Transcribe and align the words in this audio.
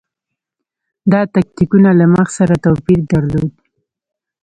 دا 1.11 1.21
تکتیکونه 1.35 1.89
له 1.99 2.05
مغز 2.13 2.33
سره 2.39 2.55
توپیر 2.63 2.99
درلود. 3.11 3.51